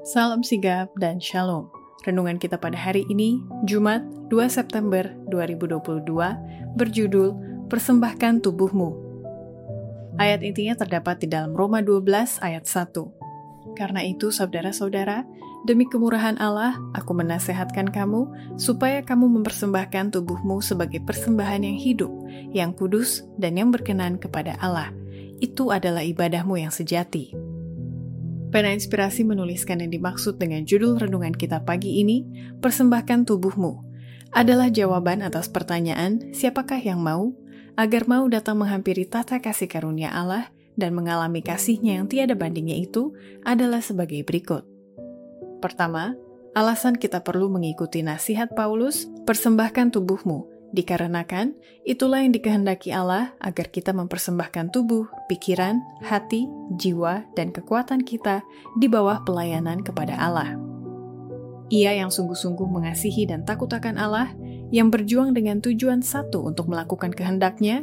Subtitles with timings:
[0.00, 1.68] Salam sigap dan shalom.
[2.08, 3.36] Renungan kita pada hari ini,
[3.68, 4.00] Jumat
[4.32, 6.08] 2 September 2022,
[6.72, 7.36] berjudul
[7.68, 8.96] Persembahkan Tubuhmu.
[10.16, 13.76] Ayat intinya terdapat di dalam Roma 12 ayat 1.
[13.76, 15.28] Karena itu, saudara-saudara,
[15.68, 22.12] demi kemurahan Allah, aku menasehatkan kamu supaya kamu mempersembahkan tubuhmu sebagai persembahan yang hidup,
[22.56, 24.96] yang kudus, dan yang berkenan kepada Allah.
[25.44, 27.36] Itu adalah ibadahmu yang sejati.
[28.50, 32.26] Pena Inspirasi menuliskan yang dimaksud dengan judul renungan kita pagi ini,
[32.58, 33.86] Persembahkan Tubuhmu,
[34.34, 37.30] adalah jawaban atas pertanyaan siapakah yang mau,
[37.78, 43.14] agar mau datang menghampiri tata kasih karunia Allah dan mengalami kasihnya yang tiada bandingnya itu
[43.46, 44.66] adalah sebagai berikut.
[45.62, 46.18] Pertama,
[46.50, 53.90] alasan kita perlu mengikuti nasihat Paulus, persembahkan tubuhmu, Dikarenakan itulah yang dikehendaki Allah agar kita
[53.90, 56.46] mempersembahkan tubuh, pikiran, hati,
[56.78, 58.46] jiwa, dan kekuatan kita
[58.78, 60.54] di bawah pelayanan kepada Allah.
[61.74, 64.30] Ia yang sungguh-sungguh mengasihi dan takut akan Allah,
[64.70, 67.82] yang berjuang dengan tujuan satu untuk melakukan kehendaknya,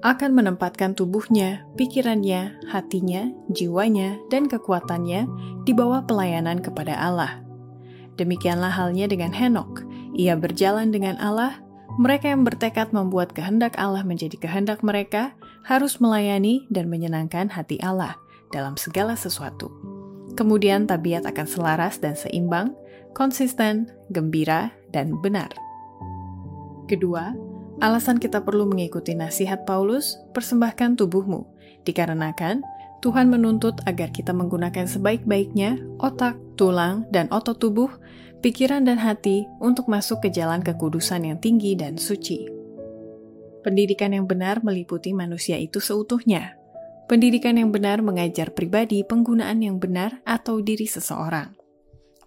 [0.00, 5.28] akan menempatkan tubuhnya, pikirannya, hatinya, jiwanya, dan kekuatannya
[5.68, 7.44] di bawah pelayanan kepada Allah.
[8.16, 9.84] Demikianlah halnya dengan Henok.
[10.12, 11.60] Ia berjalan dengan Allah
[12.00, 15.36] mereka yang bertekad membuat kehendak Allah menjadi kehendak mereka
[15.68, 18.16] harus melayani dan menyenangkan hati Allah
[18.52, 19.68] dalam segala sesuatu.
[20.32, 22.72] Kemudian tabiat akan selaras dan seimbang,
[23.12, 25.52] konsisten, gembira, dan benar.
[26.88, 27.36] Kedua,
[27.84, 31.44] alasan kita perlu mengikuti nasihat Paulus, persembahkan tubuhmu,
[31.84, 32.64] dikarenakan
[33.02, 37.90] Tuhan menuntut agar kita menggunakan sebaik-baiknya otak, tulang, dan otot tubuh,
[38.46, 42.46] pikiran dan hati untuk masuk ke jalan kekudusan yang tinggi dan suci.
[43.66, 46.54] Pendidikan yang benar meliputi manusia itu seutuhnya.
[47.10, 51.58] Pendidikan yang benar mengajar pribadi penggunaan yang benar atau diri seseorang.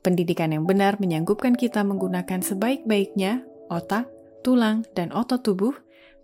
[0.03, 4.12] Pendidikan yang benar menyanggupkan kita menggunakan sebaik-baiknya otak,
[4.44, 5.73] tulang, dan otot tubuh,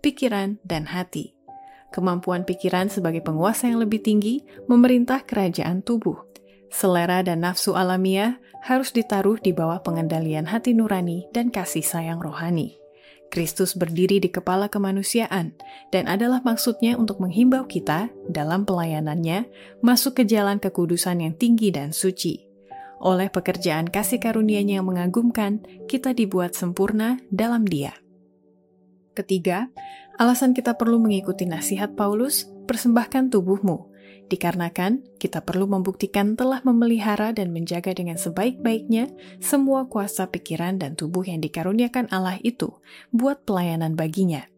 [0.04, 1.32] pikiran, dan hati
[1.92, 6.16] kemampuan pikiran sebagai penguasa yang lebih tinggi memerintah kerajaan tubuh.
[6.72, 12.80] Selera dan nafsu alamiah harus ditaruh di bawah pengendalian hati nurani dan kasih sayang rohani.
[13.32, 15.56] Kristus berdiri di kepala kemanusiaan
[15.88, 19.48] dan adalah maksudnya untuk menghimbau kita dalam pelayanannya
[19.80, 22.44] masuk ke jalan kekudusan yang tinggi dan suci.
[23.02, 27.96] Oleh pekerjaan kasih karunia-Nya yang mengagumkan, kita dibuat sempurna dalam Dia.
[29.12, 29.68] Ketiga,
[30.16, 33.92] alasan kita perlu mengikuti nasihat Paulus, persembahkan tubuhmu,
[34.32, 39.12] dikarenakan kita perlu membuktikan telah memelihara dan menjaga dengan sebaik-baiknya
[39.44, 42.72] semua kuasa pikiran dan tubuh yang dikaruniakan Allah itu
[43.12, 44.48] buat pelayanan baginya.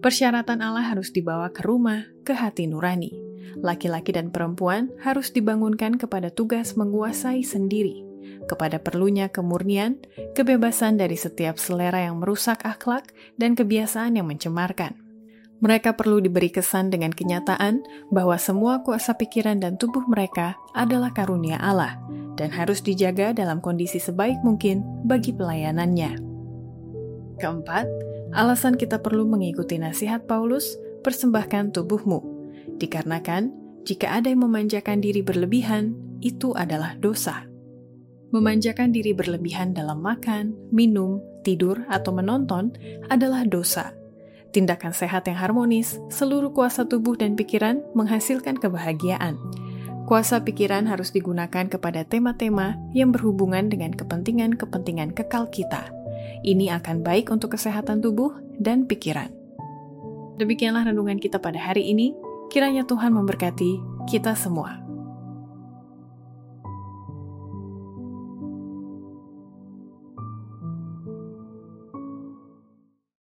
[0.00, 3.12] Persyaratan Allah harus dibawa ke rumah, ke hati nurani.
[3.60, 8.09] Laki-laki dan perempuan harus dibangunkan kepada tugas menguasai sendiri,
[8.48, 10.00] kepada perlunya kemurnian,
[10.34, 14.98] kebebasan dari setiap selera yang merusak akhlak, dan kebiasaan yang mencemarkan.
[15.60, 21.60] Mereka perlu diberi kesan dengan kenyataan bahwa semua kuasa pikiran dan tubuh mereka adalah karunia
[21.60, 22.00] Allah
[22.40, 26.16] dan harus dijaga dalam kondisi sebaik mungkin bagi pelayanannya.
[27.36, 27.84] Keempat,
[28.32, 32.24] alasan kita perlu mengikuti nasihat Paulus, persembahkan tubuhmu,
[32.80, 33.52] dikarenakan
[33.84, 35.92] jika ada yang memanjakan diri berlebihan,
[36.24, 37.49] itu adalah dosa.
[38.30, 42.70] Memanjakan diri berlebihan dalam makan, minum, tidur, atau menonton
[43.10, 43.90] adalah dosa.
[44.50, 49.38] Tindakan sehat yang harmonis, seluruh kuasa tubuh dan pikiran menghasilkan kebahagiaan.
[50.06, 55.90] Kuasa pikiran harus digunakan kepada tema-tema yang berhubungan dengan kepentingan-kepentingan kekal kita.
[56.42, 59.30] Ini akan baik untuk kesehatan tubuh dan pikiran.
[60.42, 62.10] Demikianlah renungan kita pada hari ini.
[62.50, 63.78] Kiranya Tuhan memberkati
[64.10, 64.89] kita semua.